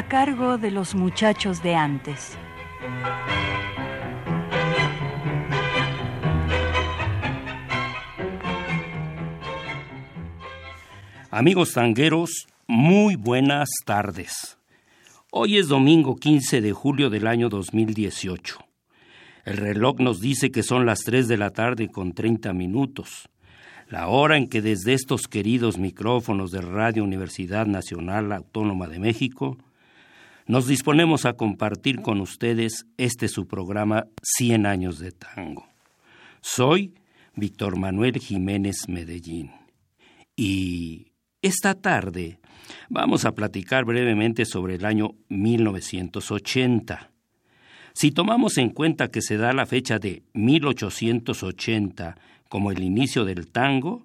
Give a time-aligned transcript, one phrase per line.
[0.00, 2.38] A cargo de los muchachos de antes.
[11.30, 14.56] Amigos tangueros, muy buenas tardes.
[15.32, 18.56] Hoy es domingo 15 de julio del año 2018.
[19.44, 23.28] El reloj nos dice que son las 3 de la tarde con 30 minutos,
[23.90, 29.58] la hora en que desde estos queridos micrófonos de Radio Universidad Nacional Autónoma de México
[30.50, 35.68] nos disponemos a compartir con ustedes este su programa 100 años de tango.
[36.40, 36.92] Soy
[37.36, 39.52] Víctor Manuel Jiménez Medellín
[40.34, 42.40] y esta tarde
[42.88, 47.12] vamos a platicar brevemente sobre el año 1980.
[47.92, 52.16] Si tomamos en cuenta que se da la fecha de 1880
[52.48, 54.04] como el inicio del tango,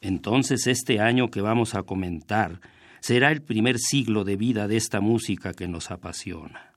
[0.00, 2.60] entonces este año que vamos a comentar
[3.04, 6.72] será el primer siglo de vida de esta música que nos apasiona.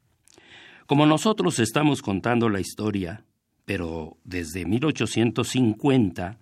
[0.86, 3.23] Como nosotros estamos contando la historia,
[3.64, 6.38] pero desde 1850,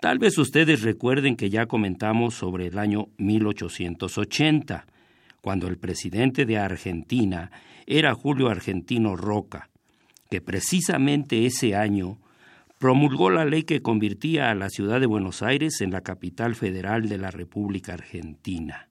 [0.00, 4.86] tal vez ustedes recuerden que ya comentamos sobre el año 1880,
[5.40, 7.50] cuando el presidente de Argentina
[7.84, 9.70] era Julio Argentino Roca,
[10.30, 12.20] que precisamente ese año
[12.78, 17.08] promulgó la ley que convertía a la ciudad de Buenos Aires en la capital federal
[17.08, 18.88] de la República Argentina.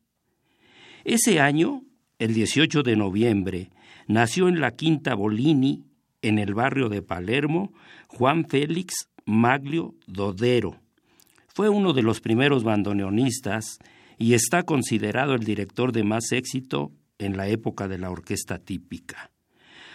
[1.06, 1.84] Ese año,
[2.18, 3.70] el 18 de noviembre,
[4.08, 5.84] nació en la Quinta Bolini,
[6.24, 7.72] en el barrio de Palermo,
[8.08, 10.80] Juan Félix Maglio Dodero.
[11.48, 13.78] Fue uno de los primeros bandoneonistas
[14.18, 19.30] y está considerado el director de más éxito en la época de la orquesta típica.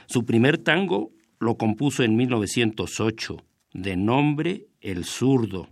[0.07, 3.37] Su primer tango lo compuso en 1908,
[3.75, 5.71] de nombre El Zurdo,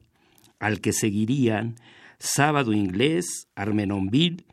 [0.59, 1.77] al que seguirían
[2.19, 4.45] Sábado Inglés, Armenonville,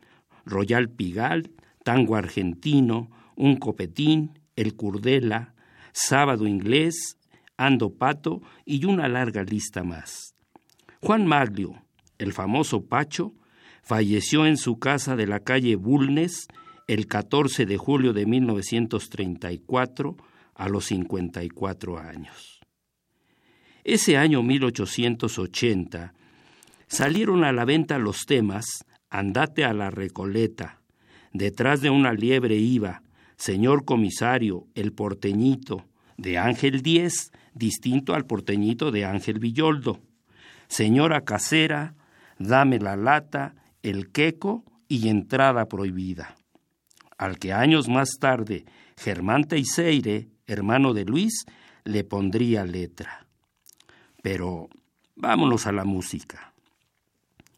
[0.46, 1.50] Royal Pigal,
[1.84, 5.54] Tango Argentino, Un Copetín, El Curdela,
[5.92, 7.18] Sábado Inglés,
[7.58, 10.34] Ando Pato y una larga lista más.
[11.02, 11.82] Juan Maglio,
[12.18, 13.34] el famoso Pacho,
[13.82, 16.48] falleció en su casa de la calle Bulnes
[16.86, 20.16] el 14 de julio de 1934
[20.54, 22.60] a los 54 años.
[23.84, 26.14] Ese año 1880
[26.88, 30.80] salieron a la venta los temas andate a la Recoleta.
[31.32, 33.02] Detrás de una liebre iba,
[33.36, 35.84] señor comisario, el porteñito,
[36.16, 40.00] de Ángel Diez, distinto al porteñito de Ángel Villoldo.
[40.68, 41.94] Señora casera,
[42.38, 46.36] dame la lata, el queco y entrada prohibida.
[47.18, 48.64] Al que años más tarde
[48.96, 51.44] Germán Teiseire, hermano de Luis,
[51.84, 53.26] le pondría letra.
[54.22, 54.68] Pero
[55.14, 56.52] vámonos a la música.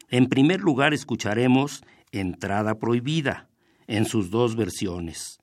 [0.09, 3.49] En primer lugar escucharemos Entrada Prohibida,
[3.87, 5.39] en sus dos versiones.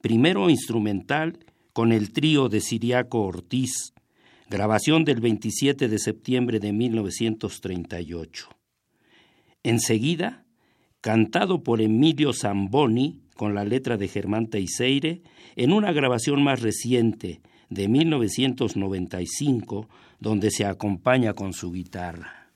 [0.00, 1.38] Primero instrumental
[1.72, 3.94] con el trío de Siriaco Ortiz,
[4.48, 8.48] grabación del 27 de septiembre de 1938.
[9.62, 10.44] Enseguida,
[11.00, 15.22] cantado por Emilio Zamboni con la letra de Germán Teiseire,
[15.56, 19.88] en una grabación más reciente de 1995,
[20.18, 22.50] donde se acompaña con su guitarra.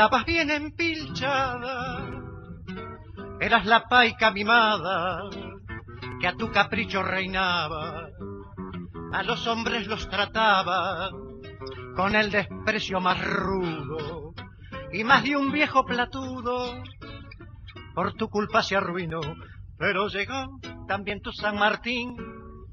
[0.00, 2.08] Andabas bien empilchada,
[3.38, 5.28] eras la paica mimada
[6.18, 8.08] que a tu capricho reinaba,
[9.12, 11.10] a los hombres los trataba
[11.96, 14.32] con el desprecio más rudo
[14.90, 16.82] y más de un viejo platudo.
[17.94, 19.20] Por tu culpa se arruinó,
[19.76, 22.16] pero llegó también tu San Martín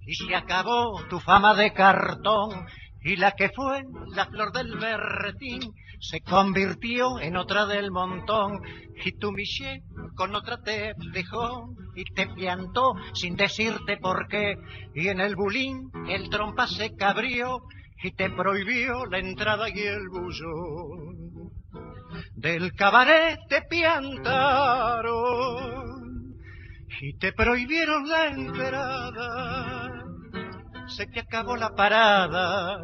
[0.05, 2.67] y se acabó tu fama de cartón
[3.01, 3.83] y la que fue
[4.15, 8.61] la flor del berretín se convirtió en otra del montón.
[9.03, 9.81] Y tu Miché
[10.15, 14.55] con otra te dejó y te piantó sin decirte por qué.
[14.95, 17.61] Y en el bulín el trompa se cabrió
[18.03, 21.51] y te prohibió la entrada y el bullón.
[22.35, 25.07] Del cabaret te piantaron
[27.01, 30.03] y te prohibieron la entrada.
[30.87, 32.79] Se te acabó la parada,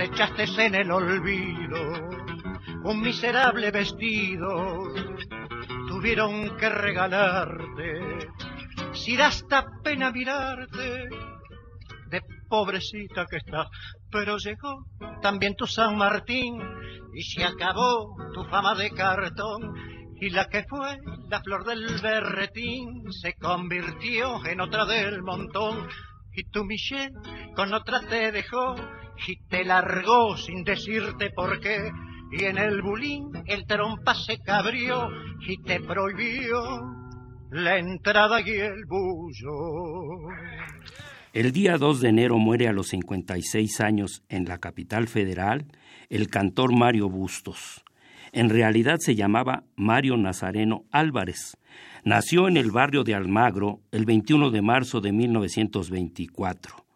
[0.00, 2.08] te echaste en el olvido,
[2.84, 4.88] un miserable vestido,
[5.88, 8.00] tuvieron que regalarte,
[8.94, 11.06] si da hasta pena mirarte,
[12.06, 13.68] de pobrecita que estás,
[14.10, 14.86] pero llegó
[15.20, 16.62] también tu San Martín
[17.12, 19.74] y se acabó tu fama de cartón.
[20.18, 20.98] Y la que fue
[21.28, 25.86] la flor del berretín se convirtió en otra del montón.
[26.32, 27.12] Y tu Michelle
[27.54, 28.76] con otra te dejó
[29.26, 31.90] y te largó sin decirte por qué.
[32.32, 35.08] Y en el bulín el trompa se cabrió
[35.40, 36.60] y te prohibió
[37.50, 40.30] la entrada y el bullo.
[41.32, 45.66] El día 2 de enero muere a los 56 años en la capital federal
[46.08, 47.84] el cantor Mario Bustos.
[48.32, 51.56] En realidad se llamaba Mario Nazareno Álvarez
[52.04, 56.89] Nació en el barrio de Almagro el 21 de marzo de 1924.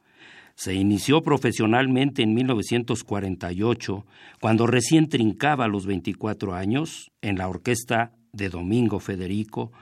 [0.57, 4.07] Se inició profesionalmente en 1948,
[4.41, 9.73] cuando recién trincaba los 24 años, en la orquesta de Domingo Federico,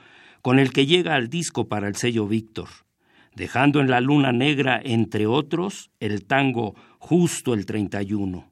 [0.41, 2.69] con el que llega al disco para el sello Víctor,
[3.35, 8.51] dejando en la luna negra, entre otros, el tango Justo el 31,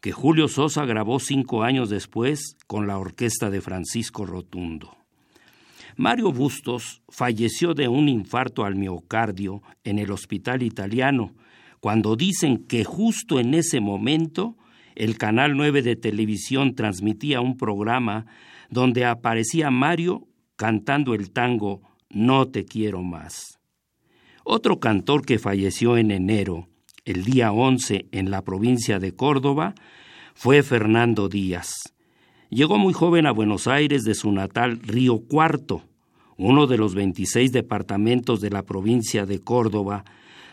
[0.00, 4.96] que Julio Sosa grabó cinco años después con la orquesta de Francisco Rotundo.
[5.96, 11.32] Mario Bustos falleció de un infarto al miocardio en el hospital italiano,
[11.80, 14.56] cuando dicen que justo en ese momento
[14.94, 18.26] el Canal 9 de televisión transmitía un programa
[18.70, 23.58] donde aparecía Mario cantando el tango No te quiero más.
[24.44, 26.68] Otro cantor que falleció en enero,
[27.04, 29.74] el día 11, en la provincia de Córdoba,
[30.34, 31.94] fue Fernando Díaz.
[32.48, 35.82] Llegó muy joven a Buenos Aires de su natal Río Cuarto,
[36.36, 40.04] uno de los 26 departamentos de la provincia de Córdoba,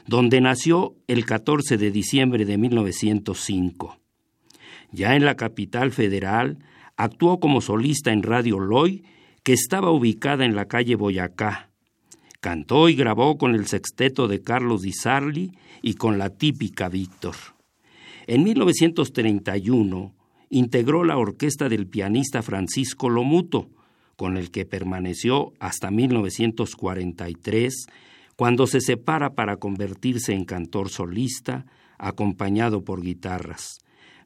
[0.06, 3.98] donde nació el 14 de diciembre de 1905.
[4.92, 6.60] Ya en la capital federal,
[6.98, 9.04] actuó como solista en Radio Loy,
[9.44, 11.70] que estaba ubicada en la calle Boyacá.
[12.40, 17.36] Cantó y grabó con el sexteto de Carlos Di Sarli y con la típica Víctor.
[18.28, 20.14] En 1931
[20.50, 23.70] integró la orquesta del pianista Francisco Lomuto,
[24.16, 27.88] con el que permaneció hasta 1943,
[28.36, 31.66] cuando se separa para convertirse en cantor solista,
[31.98, 33.80] acompañado por guitarras,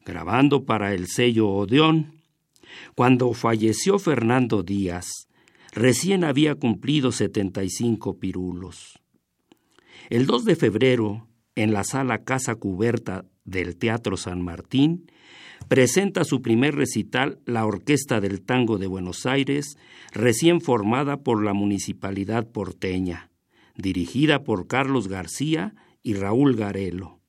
[0.04, 2.22] grabando para el sello Odeón.
[2.94, 5.28] Cuando falleció Fernando Díaz,
[5.72, 9.00] recién había cumplido 75 pirulos.
[10.10, 15.10] El 2 de febrero, en la sala Casa Cuberta del Teatro San Martín,
[15.68, 19.76] presenta su primer recital la Orquesta del Tango de Buenos Aires,
[20.12, 23.27] recién formada por la Municipalidad porteña,
[23.78, 27.20] dirigida por Carlos García y Raúl Garelo.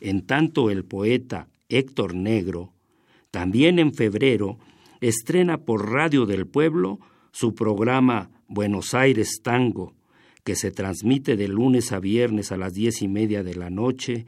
[0.00, 2.72] En tanto el poeta Héctor Negro,
[3.30, 4.58] también en febrero,
[5.00, 7.00] estrena por Radio del Pueblo
[7.32, 9.94] su programa Buenos Aires Tango,
[10.44, 14.26] que se transmite de lunes a viernes a las diez y media de la noche,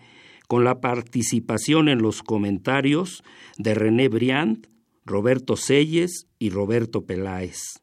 [0.49, 3.23] con la participación en los comentarios
[3.57, 4.69] de René Briand,
[5.05, 7.83] Roberto Selles y Roberto Peláez.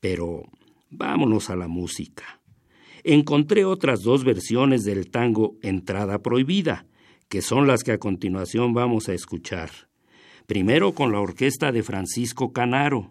[0.00, 0.44] Pero
[0.90, 2.40] vámonos a la música.
[3.06, 6.86] Encontré otras dos versiones del tango Entrada Prohibida,
[7.28, 9.70] que son las que a continuación vamos a escuchar.
[10.46, 13.10] Primero con la orquesta de Francisco Canaro,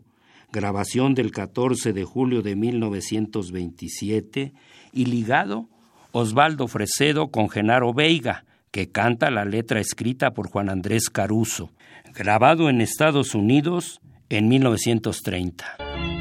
[0.52, 4.54] grabación del 14 de julio de 1927,
[4.94, 5.70] y ligado
[6.12, 11.70] Osvaldo Fresedo con Genaro Veiga, que canta la letra escrita por Juan Andrés Caruso,
[12.16, 16.13] grabado en Estados Unidos en 1930.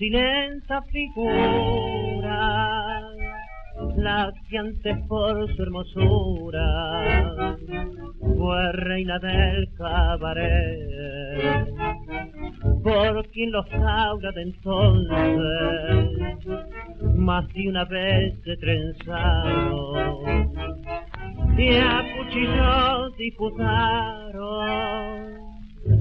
[0.00, 2.40] Su macilenta figura,
[3.96, 4.32] la
[5.08, 7.34] por su hermosura
[8.18, 11.68] fue reina del cabaret,
[12.82, 15.18] por quien los aura de entonces
[17.16, 20.50] más de una vez se trenzaron
[21.58, 24.40] y a cuchillos disputaron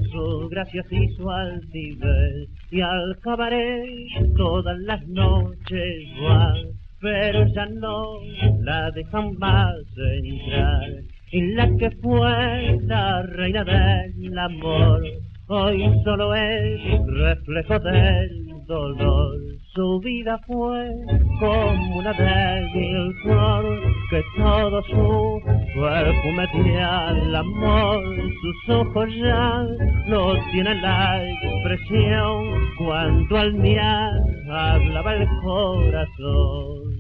[0.10, 8.20] sus gracias y su altivez y al cabaret todas las noches van pero ya no
[8.62, 10.90] la dejan más entrar.
[11.32, 15.04] Y la que fue la reina del amor
[15.48, 19.36] hoy solo es reflejo del dolor.
[19.74, 20.92] Su vida fue
[21.40, 23.66] como una débil flor
[24.12, 25.42] que todo su
[25.76, 28.04] cuerpo metía al amor.
[28.42, 29.66] Sus ojos ya
[30.08, 32.46] no tienen la expresión
[32.78, 34.12] cuando al mirar
[34.52, 37.00] hablaba el corazón.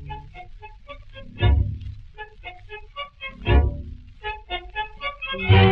[5.32, 5.69] Donde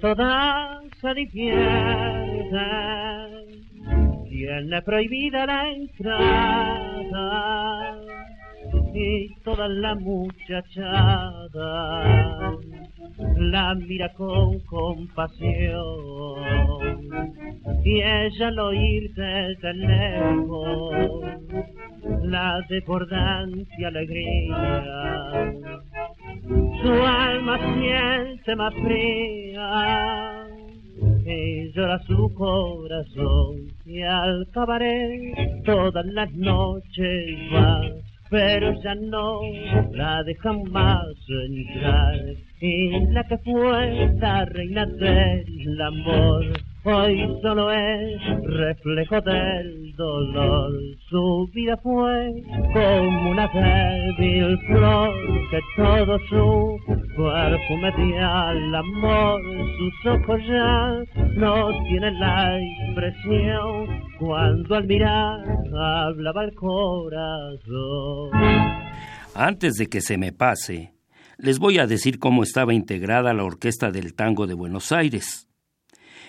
[0.00, 2.88] se divierten
[4.38, 7.18] tiene prohibida la entrada.
[8.94, 11.36] Y toda la muchachada
[13.36, 15.78] la mira con compasión.
[17.84, 21.24] Y ella al oír desde lejos
[22.22, 25.44] la desbordante alegría
[26.48, 30.46] su alma siente más fría
[31.26, 37.80] y llora su corazón y al cabaret todas las noches va,
[38.30, 39.40] pero ya no
[39.92, 42.16] la dejan más entrar.
[42.60, 46.44] Y la que fue la reina del amor,
[46.88, 50.72] hoy solo es reflejo del dolor.
[51.08, 52.42] Su vida fue
[52.72, 55.14] como una débil flor
[55.50, 56.78] que todo su
[57.16, 59.40] cuerpo metía al amor.
[59.78, 61.02] Sus ojos ya
[61.36, 63.86] no tienen la expresión
[64.18, 65.40] cuando al mirar
[65.76, 68.30] hablaba el corazón.
[69.34, 70.92] Antes de que se me pase,
[71.36, 75.47] les voy a decir cómo estaba integrada la Orquesta del Tango de Buenos Aires.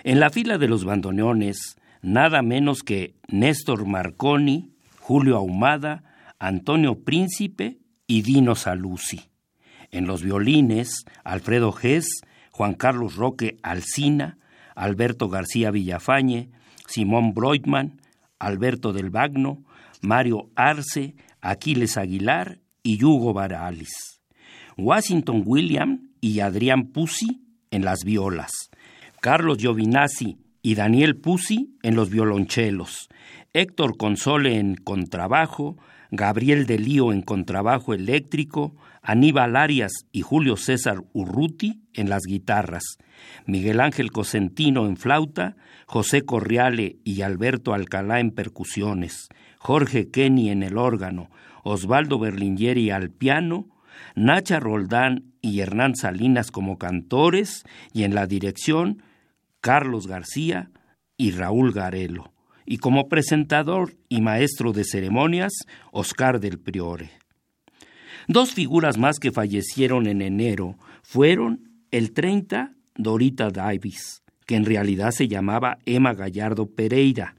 [0.04, 6.04] En la fila de los bandoneones, nada menos que Néstor Marconi, Julio Ahumada,
[6.40, 9.30] Antonio Príncipe y Dino Saluzzi.
[9.92, 14.38] En los violines, Alfredo Gess, Juan Carlos Roque Alcina,
[14.76, 16.50] Alberto García Villafañe,
[16.88, 18.02] Simón Breutmann,
[18.40, 19.64] Alberto del Bagno,
[20.02, 24.22] Mario Arce, Aquiles Aguilar y Hugo Baralis.
[24.78, 28.69] Washington William y Adrián Pusi en las violas.
[29.22, 33.10] Carlos Giovinazzi y Daniel Pusi en los violonchelos.
[33.52, 35.78] Héctor Console en contrabajo,
[36.10, 42.84] Gabriel Delío en contrabajo eléctrico, Aníbal Arias y Julio César Urruti en las guitarras,
[43.46, 49.28] Miguel Ángel Cosentino en flauta, José Corriale y Alberto Alcalá en percusiones,
[49.58, 51.30] Jorge Kenny en el órgano,
[51.64, 53.68] Osvaldo Berlingeri al piano,
[54.16, 59.04] Nacha Roldán y Hernán Salinas como cantores y en la dirección
[59.62, 60.72] Carlos García
[61.18, 62.34] y Raúl Garelo,
[62.66, 65.54] y como presentador y maestro de ceremonias
[65.92, 67.12] Oscar del Priore.
[68.28, 75.12] Dos figuras más que fallecieron en enero fueron el 30 Dorita Davis, que en realidad
[75.12, 77.36] se llamaba Emma Gallardo Pereira.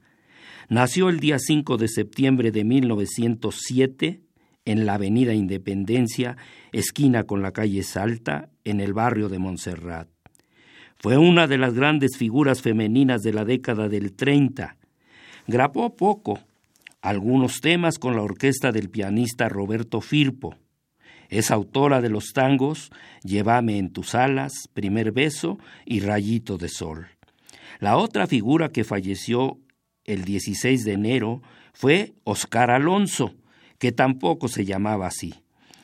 [0.67, 4.21] Nació el día 5 de septiembre de 1907
[4.65, 6.37] en la Avenida Independencia,
[6.71, 10.10] esquina con la calle Salta, en el barrio de Montserrat.
[11.01, 14.77] Fue una de las grandes figuras femeninas de la década del 30.
[15.47, 16.39] Grabó poco,
[17.01, 20.55] algunos temas con la orquesta del pianista Roberto Firpo.
[21.29, 22.91] Es autora de los tangos
[23.23, 27.07] Llévame en tus alas, Primer beso y Rayito de sol.
[27.79, 29.57] La otra figura que falleció
[30.05, 31.41] el 16 de enero
[31.73, 33.33] fue Oscar Alonso,
[33.79, 35.33] que tampoco se llamaba así.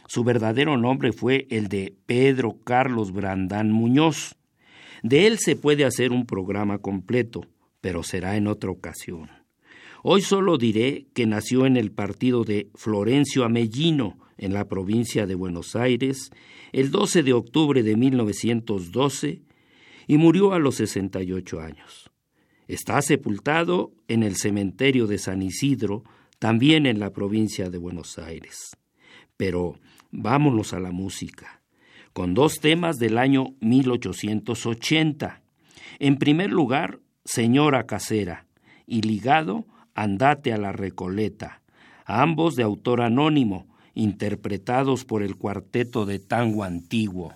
[0.07, 4.35] Su verdadero nombre fue el de Pedro Carlos Brandán Muñoz.
[5.03, 7.45] De él se puede hacer un programa completo,
[7.81, 9.29] pero será en otra ocasión.
[10.03, 15.35] Hoy solo diré que nació en el partido de Florencio Amellino, en la provincia de
[15.35, 16.31] Buenos Aires,
[16.71, 19.41] el 12 de octubre de 1912
[20.07, 22.11] y murió a los 68 años.
[22.67, 26.03] Está sepultado en el cementerio de San Isidro,
[26.39, 28.77] también en la provincia de Buenos Aires.
[29.37, 29.79] Pero
[30.11, 31.56] vámonos a la música,
[32.17, 35.43] con dos temas del año 1880.
[35.99, 38.47] En primer lugar, Señora Casera,
[38.87, 41.61] y ligado, Andate a la Recoleta,
[42.05, 47.35] ambos de autor anónimo, interpretados por el cuarteto de tango antiguo.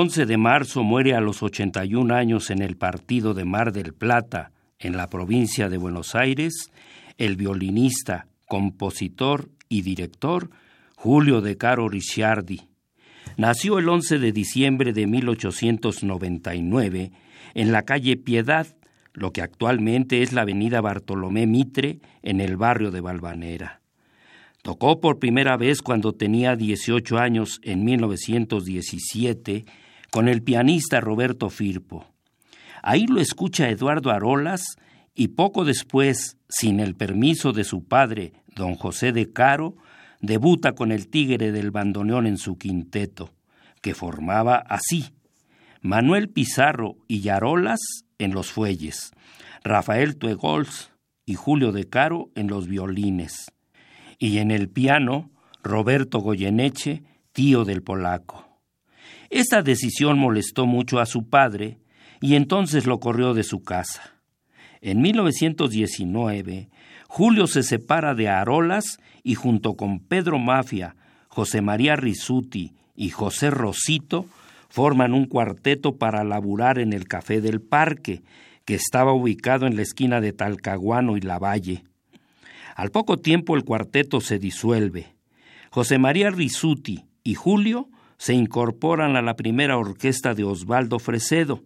[0.00, 4.52] 11 de marzo muere a los 81 años en el partido de Mar del Plata,
[4.78, 6.70] en la provincia de Buenos Aires,
[7.16, 10.50] el violinista, compositor y director
[10.94, 12.68] Julio de Caro Ricciardi.
[13.36, 17.10] Nació el 11 de diciembre de 1899
[17.54, 18.68] en la calle Piedad,
[19.14, 23.80] lo que actualmente es la avenida Bartolomé Mitre, en el barrio de Valvanera.
[24.62, 29.64] Tocó por primera vez cuando tenía 18 años en 1917
[30.18, 32.04] con el pianista Roberto Firpo.
[32.82, 34.64] Ahí lo escucha Eduardo Arolas
[35.14, 39.76] y poco después, sin el permiso de su padre, don José de Caro,
[40.20, 43.30] debuta con el Tigre del Bandoneón en su quinteto,
[43.80, 45.04] que formaba así:
[45.82, 47.78] Manuel Pizarro y Arolas
[48.18, 49.12] en los fuelles,
[49.62, 50.90] Rafael Tuegols
[51.26, 53.52] y Julio de Caro en los violines
[54.18, 55.30] y en el piano
[55.62, 58.47] Roberto Goyeneche, tío del polaco.
[59.30, 61.78] Esta decisión molestó mucho a su padre
[62.20, 64.14] y entonces lo corrió de su casa.
[64.80, 66.68] En 1919,
[67.08, 70.96] Julio se separa de Arolas y junto con Pedro Mafia,
[71.28, 74.26] José María Risuti y José Rosito
[74.68, 78.22] forman un cuarteto para laburar en el Café del Parque,
[78.64, 81.84] que estaba ubicado en la esquina de Talcahuano y Lavalle.
[82.76, 85.14] Al poco tiempo el cuarteto se disuelve.
[85.70, 87.88] José María Risuti y Julio
[88.18, 91.62] se incorporan a la primera orquesta de Osvaldo Fresedo.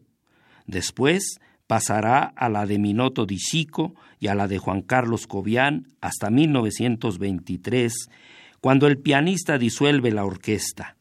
[0.67, 5.88] Después pasará a la de Minoto Di Chico y a la de Juan Carlos Cobian
[6.01, 8.11] hasta 1923,
[8.61, 10.97] cuando el pianista disuelve la orquesta.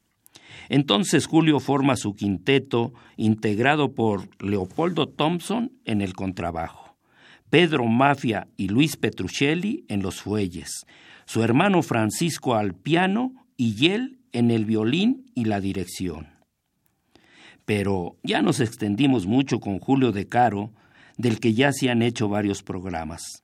[0.69, 6.95] Entonces Julio forma su quinteto, integrado por Leopoldo Thompson en el contrabajo.
[7.49, 10.85] Pedro Mafia y Luis Petruccelli en los fuelles,
[11.25, 16.27] su hermano Francisco al piano y él en el violín y la dirección.
[17.65, 20.73] Pero ya nos extendimos mucho con Julio de Caro,
[21.17, 23.43] del que ya se han hecho varios programas.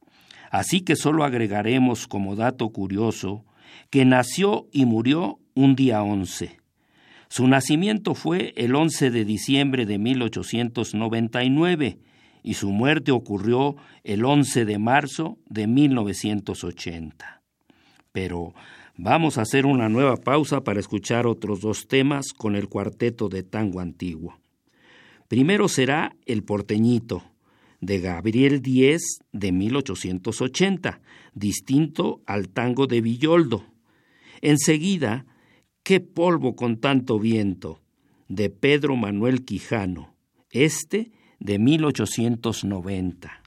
[0.52, 3.46] Así que solo agregaremos como dato curioso
[3.90, 6.58] que nació y murió un día 11.
[7.30, 12.00] Su nacimiento fue el 11 de diciembre de 1899
[12.44, 17.42] y su muerte ocurrió el 11 de marzo de 1980.
[18.14, 18.54] Pero
[18.98, 23.44] vamos a hacer una nueva pausa para escuchar otros dos temas con el cuarteto de
[23.44, 24.40] tango antiguo.
[25.28, 27.24] Primero será El porteñito,
[27.80, 31.02] de Gabriel Díez de 1880,
[31.34, 33.64] distinto al tango de Villoldo.
[34.42, 35.26] Enseguida,
[35.84, 37.82] Qué polvo con tanto viento,
[38.28, 40.18] de Pedro Manuel Quijano,
[40.52, 43.42] este de 1890.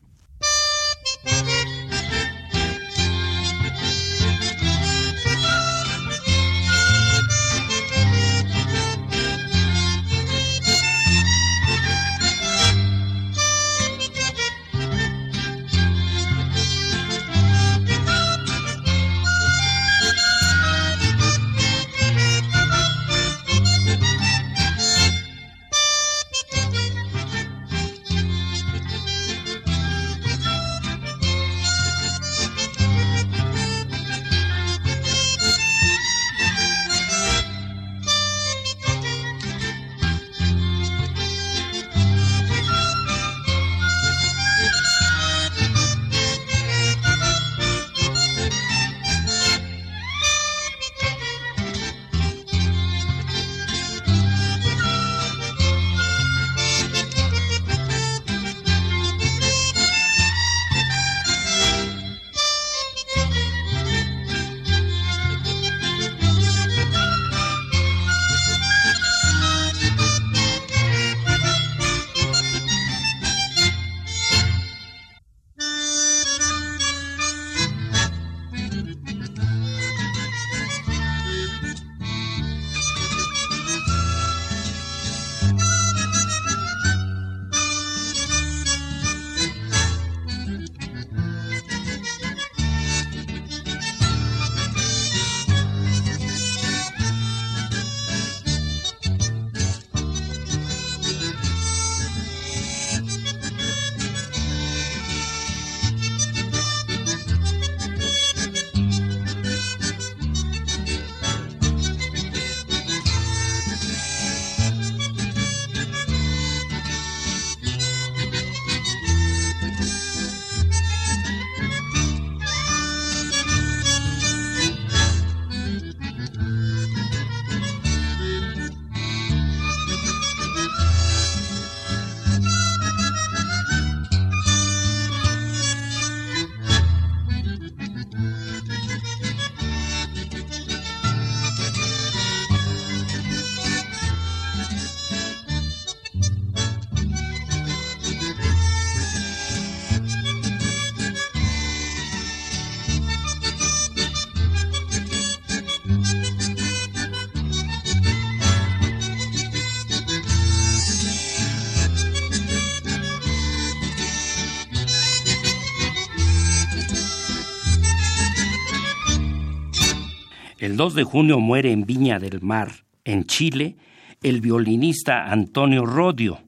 [170.81, 173.77] 2 de junio muere en Viña del Mar, en Chile,
[174.23, 176.39] el violinista Antonio Rodio.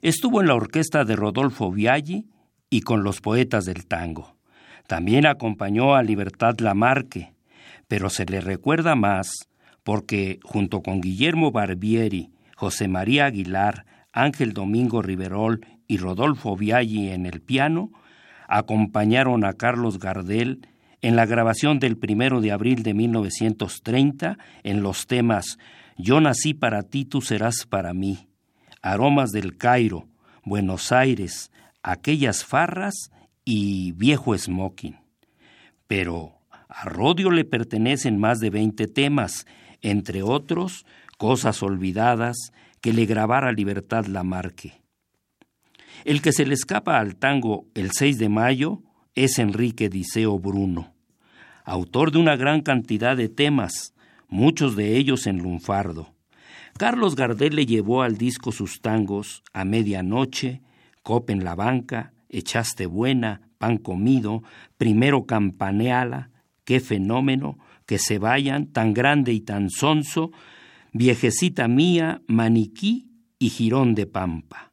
[0.00, 2.30] Estuvo en la orquesta de Rodolfo Viaggi
[2.70, 4.36] y con los poetas del tango.
[4.86, 7.34] También acompañó a Libertad Lamarque,
[7.88, 9.50] pero se le recuerda más
[9.82, 17.26] porque, junto con Guillermo Barbieri, José María Aguilar, Ángel Domingo Riverol y Rodolfo Viaggi en
[17.26, 17.90] el piano,
[18.48, 20.66] acompañaron a Carlos Gardel
[21.02, 25.58] en la grabación del primero de abril de 1930 en los temas
[25.96, 28.28] Yo nací para ti, tú serás para mí,
[28.82, 30.08] Aromas del Cairo,
[30.44, 31.50] Buenos Aires,
[31.82, 33.10] Aquellas farras
[33.44, 34.96] y Viejo Smoking.
[35.86, 39.46] Pero a Rodio le pertenecen más de 20 temas,
[39.80, 40.84] entre otros
[41.16, 42.36] Cosas Olvidadas,
[42.80, 44.80] que le grabara Libertad Lamarque.
[46.04, 48.82] El que se le escapa al tango el 6 de mayo
[49.14, 50.94] es Enrique Diceo Bruno,
[51.64, 53.94] autor de una gran cantidad de temas,
[54.28, 56.14] muchos de ellos en lunfardo.
[56.78, 60.62] Carlos Gardel le llevó al disco sus tangos A Medianoche,
[61.02, 64.42] Copa en la Banca, Echaste Buena, Pan Comido,
[64.76, 66.30] Primero Campaneala,
[66.64, 70.30] Qué Fenómeno, Que se vayan, Tan Grande y Tan Sonso,
[70.92, 74.67] Viejecita Mía, Maniquí y Girón de Pampa.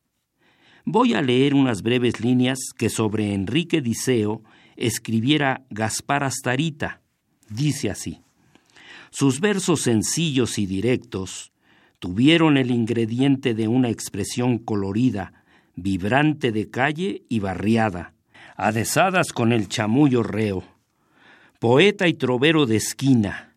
[0.88, 4.44] Voy a leer unas breves líneas que sobre Enrique Diceo
[4.76, 7.02] escribiera Gaspar Astarita.
[7.50, 8.22] Dice así.
[9.10, 11.52] Sus versos sencillos y directos
[11.98, 15.34] tuvieron el ingrediente de una expresión colorida,
[15.76, 18.14] vibrante de calle y barriada,
[18.56, 20.64] adesadas con el chamullo reo.
[21.60, 23.56] Poeta y trovero de esquina.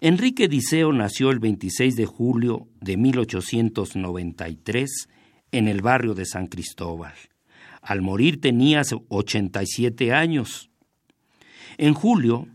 [0.00, 5.08] Enrique Diceo nació el 26 de julio de 1893
[5.52, 7.14] en el barrio de San Cristóbal.
[7.82, 10.70] Al morir tenía 87 años.
[11.78, 12.48] En julio,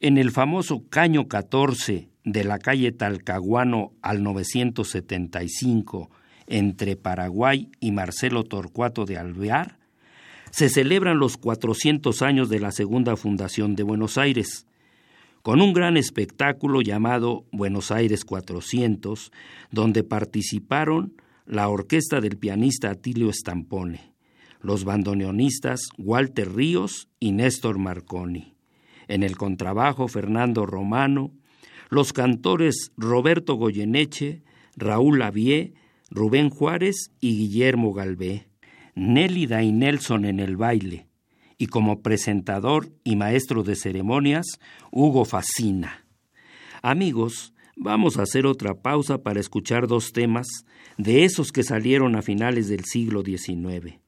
[0.00, 6.10] en el famoso Caño 14 de la calle Talcahuano al 975,
[6.46, 9.78] entre Paraguay y Marcelo Torcuato de Alvear,
[10.50, 14.66] se celebran los 400 años de la segunda fundación de Buenos Aires,
[15.42, 19.32] con un gran espectáculo llamado Buenos Aires 400,
[19.70, 21.14] donde participaron
[21.46, 24.12] la orquesta del pianista Atilio Stampone,
[24.60, 28.56] los bandoneonistas Walter Ríos y Néstor Marconi,
[29.08, 31.32] en el contrabajo Fernando Romano,
[31.88, 34.42] los cantores Roberto Goyeneche,
[34.76, 35.74] Raúl Lavie,
[36.10, 38.48] Rubén Juárez y Guillermo Galvé,
[38.94, 41.06] Nélida y Nelson en el baile,
[41.58, 44.58] y como presentador y maestro de ceremonias,
[44.90, 46.06] Hugo Facina.
[46.82, 50.48] Amigos, vamos a hacer otra pausa para escuchar dos temas
[50.98, 54.00] de esos que salieron a finales del siglo XIX.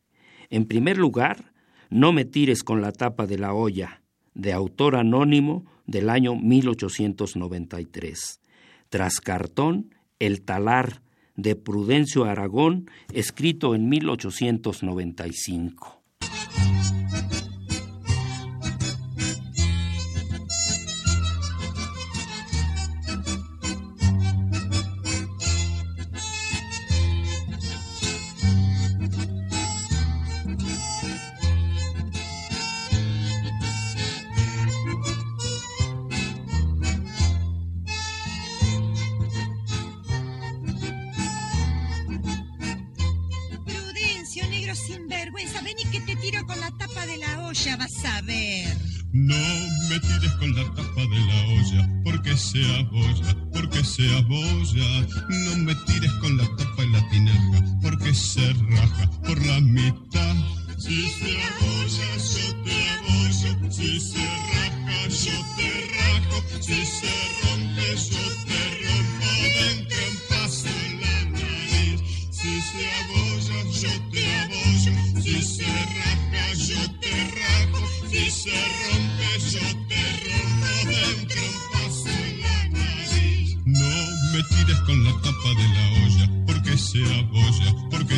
[0.51, 1.53] En primer lugar,
[1.91, 4.03] No me tires con la tapa de la olla,
[4.35, 8.43] de autor anónimo del año 1893.
[8.91, 11.01] Tras cartón, El talar,
[11.35, 15.98] de Prudencio Aragón, escrito en 1895.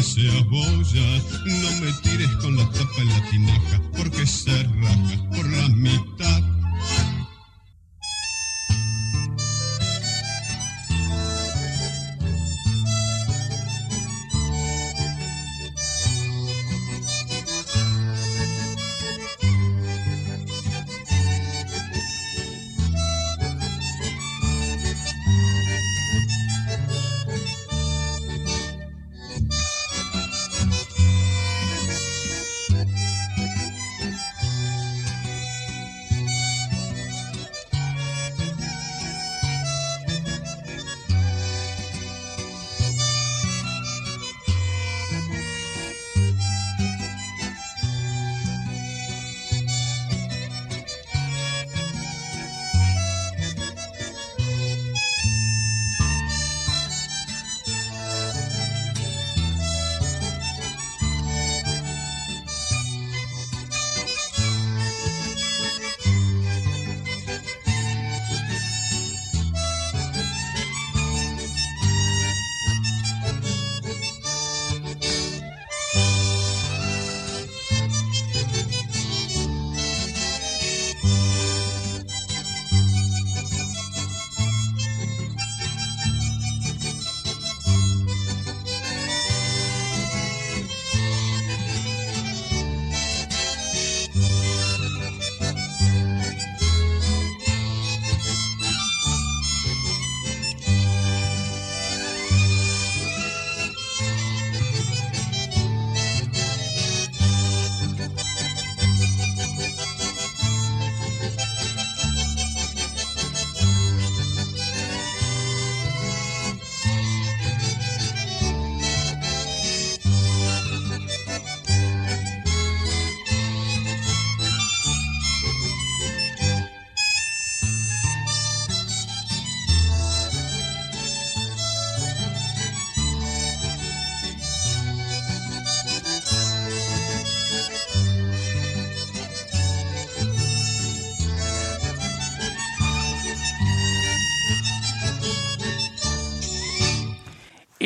[0.00, 6.49] No me tires con la tapa en la tinaja, porque se raja por la mitad.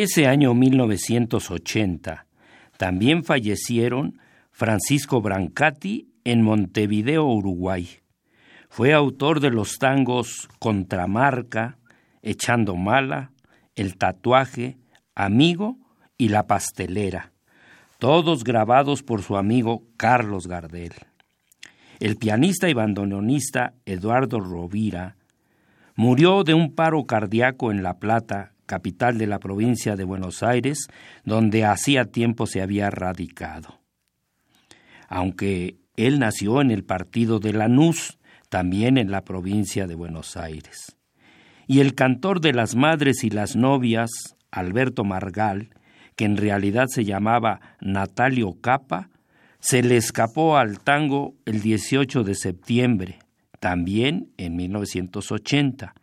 [0.05, 2.27] Ese año 1980
[2.77, 7.89] también fallecieron Francisco Brancati en Montevideo, Uruguay.
[8.69, 11.79] Fue autor de los tangos Contramarca,
[12.21, 13.33] Echando Mala,
[13.77, 14.77] El Tatuaje,
[15.15, 15.79] Amigo
[16.19, 17.33] y La Pastelera,
[17.99, 20.93] todos grabados por su amigo Carlos Gardel.
[21.99, 25.17] El pianista y bandoneonista Eduardo Rovira
[25.97, 30.89] murió de un paro cardíaco en La Plata capital de la provincia de Buenos Aires,
[31.25, 33.81] donde hacía tiempo se había radicado.
[35.09, 40.97] Aunque él nació en el partido de Lanús, también en la provincia de Buenos Aires.
[41.67, 44.11] Y el cantor de las madres y las novias,
[44.51, 45.71] Alberto Margal,
[46.17, 49.11] que en realidad se llamaba Natalio Capa,
[49.61, 53.19] se le escapó al tango el 18 de septiembre,
[53.61, 55.95] también en 1980,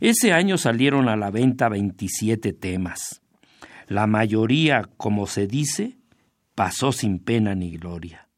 [0.00, 3.22] ese año salieron a la venta 27 temas.
[3.88, 5.96] La mayoría, como se dice,
[6.54, 8.28] pasó sin pena ni gloria.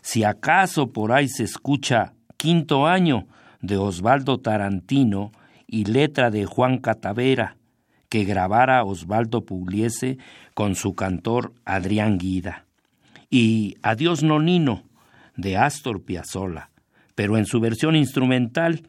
[0.00, 3.26] Si acaso por ahí se escucha Quinto Año
[3.60, 5.32] de Osvaldo Tarantino
[5.66, 7.56] y letra de Juan Catavera,
[8.08, 10.18] que grabara Osvaldo Pugliese
[10.54, 12.66] con su cantor Adrián Guida.
[13.30, 14.84] Y Adiós Nonino
[15.36, 16.70] de Astor Piazzolla,
[17.14, 18.82] pero en su versión instrumental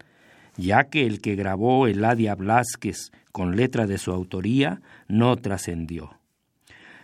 [0.58, 6.20] ya que el que grabó Eladia Blasquez con letra de su autoría no trascendió.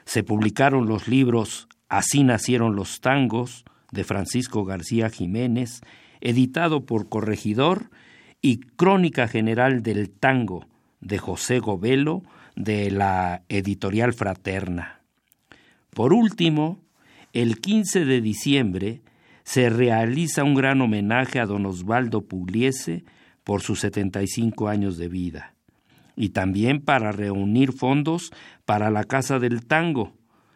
[0.05, 5.81] Se publicaron los libros Así nacieron los tangos de Francisco García Jiménez,
[6.21, 7.89] editado por Corregidor,
[8.41, 10.65] y Crónica General del Tango
[11.01, 12.23] de José Govelo
[12.55, 15.01] de la editorial Fraterna.
[15.89, 16.79] Por último,
[17.33, 19.01] el 15 de diciembre
[19.43, 23.03] se realiza un gran homenaje a don Osvaldo Pugliese
[23.49, 25.55] por sus 75 años de vida,
[26.15, 28.29] y también para reunir fondos
[28.63, 30.13] para la Casa del Tango,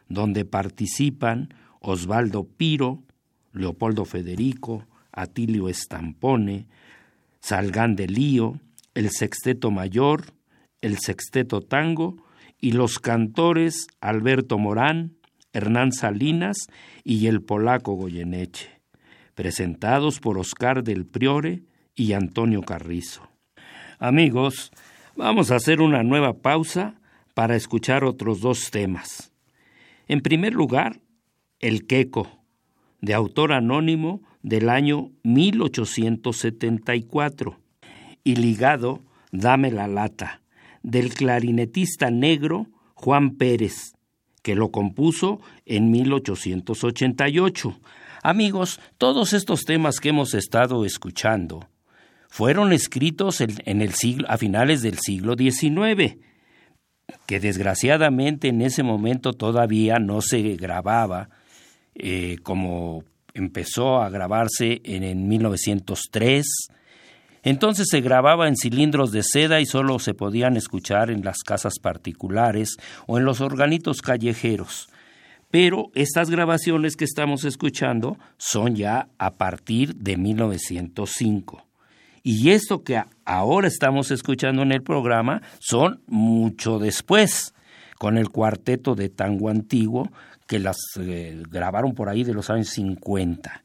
[0.09, 3.01] donde participan Osvaldo Piro,
[3.51, 6.67] Leopoldo Federico, Atilio Estampone,
[7.39, 8.59] Salgán de Lío,
[8.93, 10.25] el Sexteto Mayor,
[10.81, 12.17] el Sexteto Tango
[12.61, 15.15] y los cantores Alberto Morán,
[15.51, 16.67] Hernán Salinas
[17.03, 18.69] y el polaco Goyeneche,
[19.33, 21.63] presentados por Oscar del Priore
[21.95, 23.27] y Antonio Carrizo.
[23.99, 24.71] Amigos,
[25.15, 26.95] vamos a hacer una nueva pausa
[27.33, 29.31] para escuchar otros dos temas.
[30.07, 30.99] En primer lugar,
[31.59, 32.27] El Queco,
[33.01, 37.59] de autor anónimo del año 1874,
[38.23, 40.41] y ligado Dame la lata,
[40.83, 43.95] del clarinetista negro Juan Pérez,
[44.43, 47.79] que lo compuso en 1888.
[48.21, 51.67] Amigos, todos estos temas que hemos estado escuchando
[52.33, 56.17] fueron escritos en el siglo, a finales del siglo XIX,
[57.27, 61.29] que desgraciadamente en ese momento todavía no se grababa
[61.93, 63.03] eh, como
[63.35, 66.43] empezó a grabarse en, en 1903.
[67.43, 71.73] Entonces se grababa en cilindros de seda y solo se podían escuchar en las casas
[71.79, 74.89] particulares o en los organitos callejeros.
[75.51, 81.67] Pero estas grabaciones que estamos escuchando son ya a partir de 1905.
[82.23, 87.53] Y esto que ahora estamos escuchando en el programa son mucho después,
[87.99, 90.09] con el cuarteto de tango antiguo
[90.47, 93.63] que las eh, grabaron por ahí de los años 50.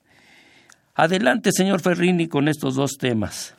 [0.96, 3.54] Adelante, señor Ferrini, con estos dos temas.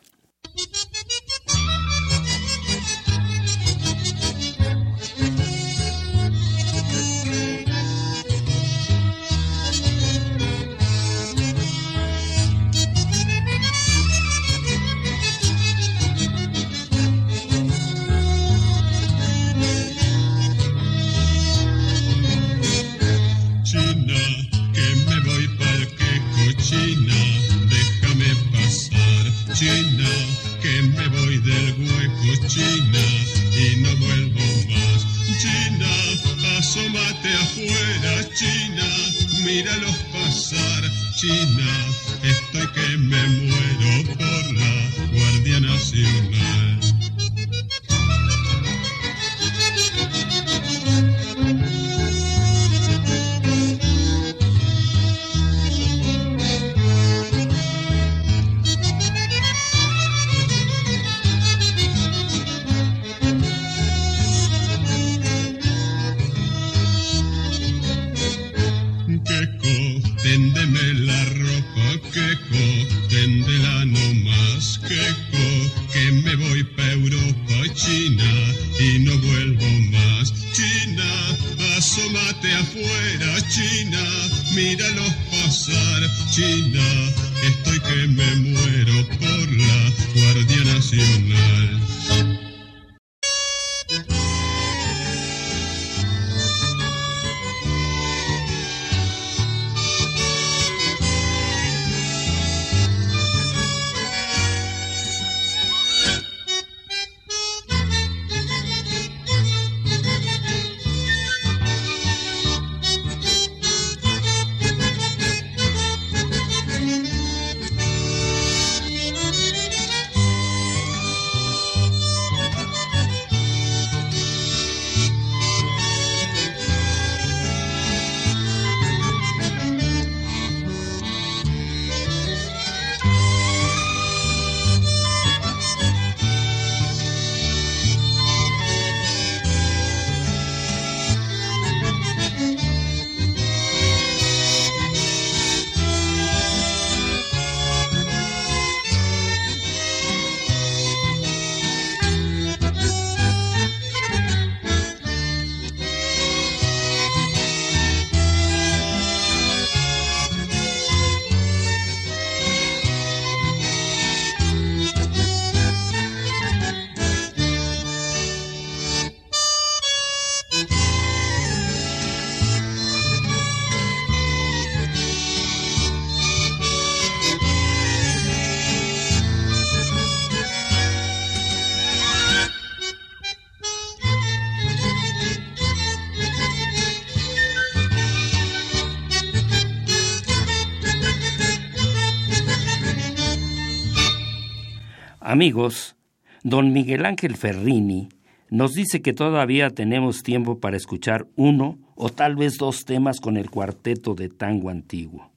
[195.29, 195.95] Amigos,
[196.41, 198.09] don Miguel Ángel Ferrini
[198.49, 203.37] nos dice que todavía tenemos tiempo para escuchar uno o tal vez dos temas con
[203.37, 205.31] el cuarteto de tango antiguo.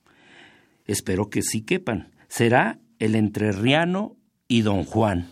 [0.87, 2.09] Espero que sí quepan.
[2.29, 4.17] Será el entrerriano
[4.49, 5.27] y don Juan.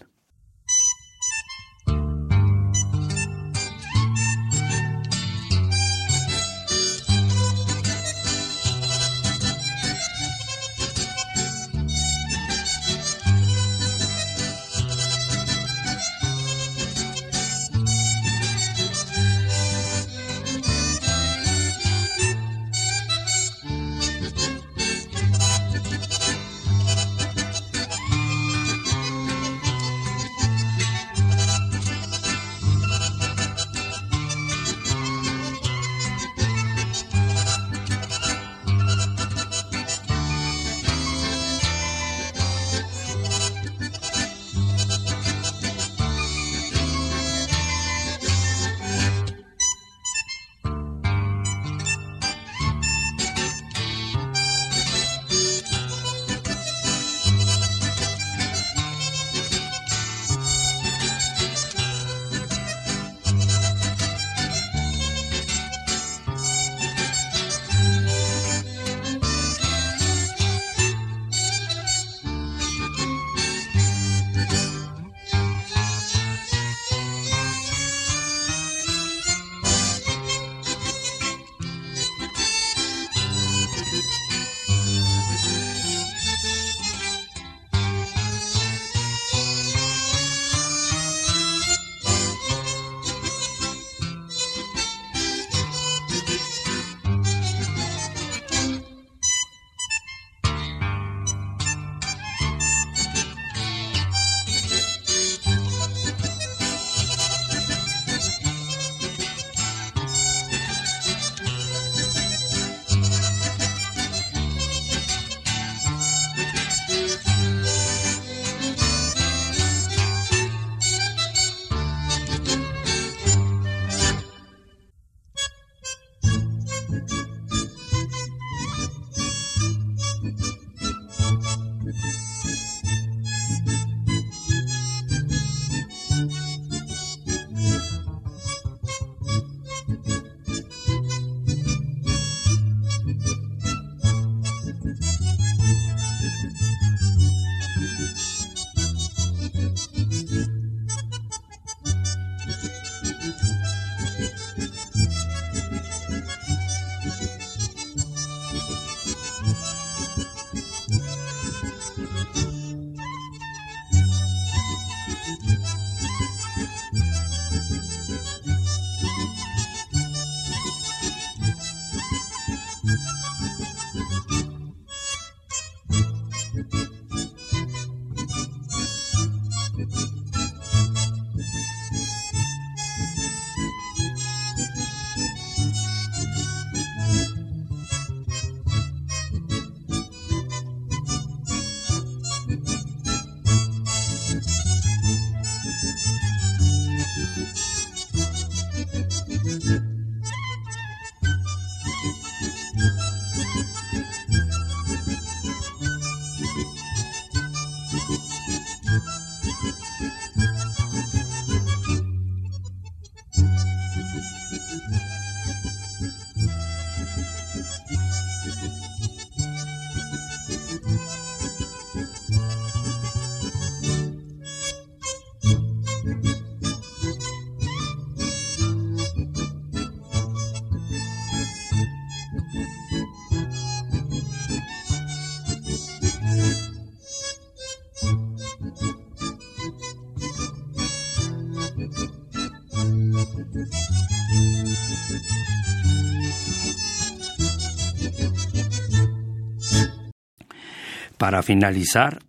[251.21, 252.21] Para finalizar,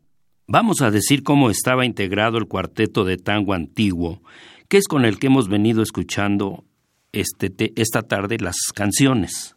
[0.50, 4.22] vamos a decir cómo estaba integrado el cuarteto de tango antiguo,
[4.68, 6.66] que es con el que hemos venido escuchando
[7.14, 9.56] este esta tarde las canciones.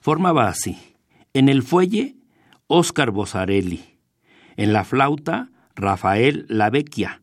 [0.00, 0.78] Formaba así.
[1.34, 2.16] En el fuelle,
[2.66, 3.98] Óscar Bosarelli.
[4.56, 7.20] En la flauta, Rafael Lavecchia.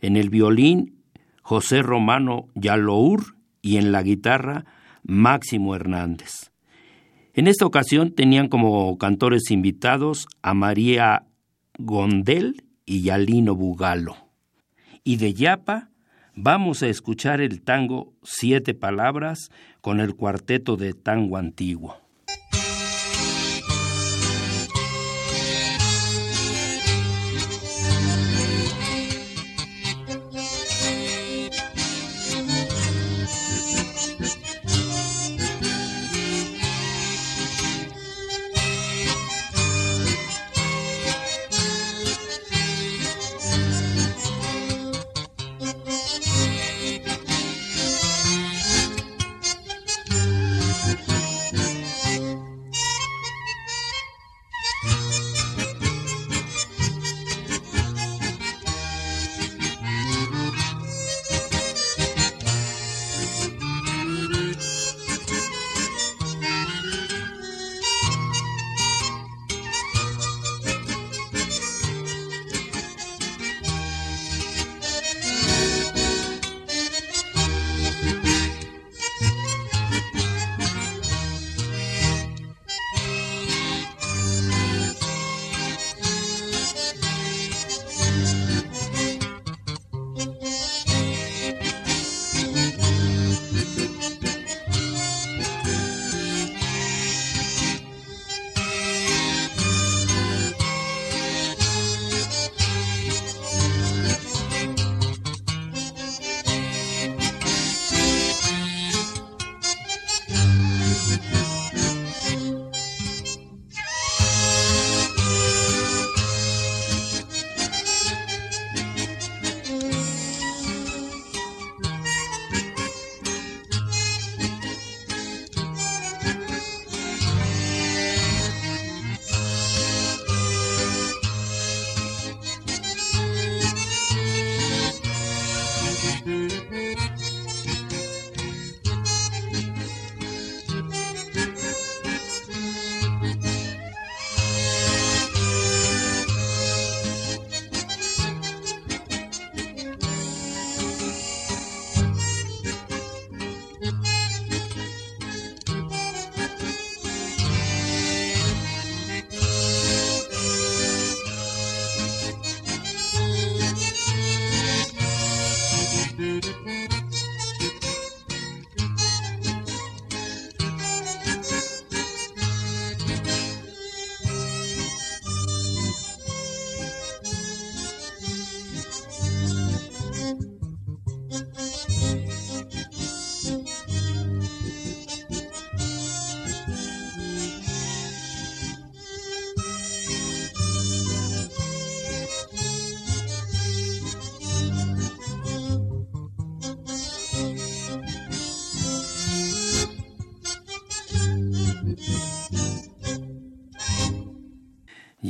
[0.00, 1.04] En el violín,
[1.42, 3.36] José Romano Yalour.
[3.60, 4.64] Y en la guitarra,
[5.04, 6.51] Máximo Hernández.
[7.34, 11.24] En esta ocasión tenían como cantores invitados a María
[11.78, 14.16] Gondel y Yalino Bugalo.
[15.02, 15.88] Y de Yapa
[16.34, 22.01] vamos a escuchar el tango Siete Palabras con el cuarteto de tango antiguo.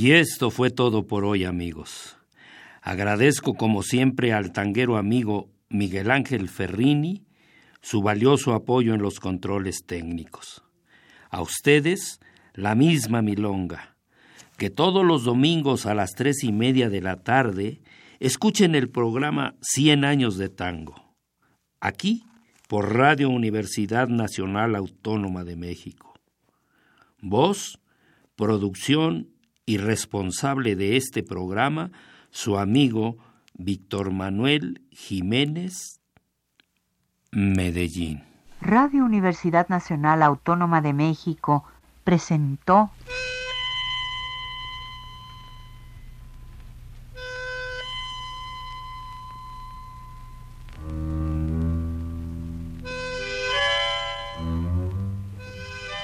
[0.02, 2.18] Y esto fue todo por hoy, amigos.
[2.80, 7.22] Agradezco como siempre al tanguero amigo Miguel Ángel Ferrini
[7.82, 10.64] su valioso apoyo en los controles técnicos.
[11.30, 12.18] A ustedes,
[12.52, 13.94] la misma milonga.
[14.56, 17.80] Que todos los domingos a las tres y media de la tarde
[18.18, 21.14] escuchen el programa Cien años de tango.
[21.78, 22.24] Aquí,
[22.66, 26.14] por Radio Universidad Nacional Autónoma de México.
[27.20, 27.78] Voz,
[28.34, 29.31] producción
[29.66, 31.90] y responsable de este programa,
[32.30, 33.16] su amigo
[33.54, 36.00] Víctor Manuel Jiménez,
[37.30, 38.24] Medellín.
[38.60, 41.64] Radio Universidad Nacional Autónoma de México
[42.04, 42.90] presentó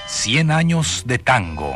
[0.07, 1.75] Cien años de tango.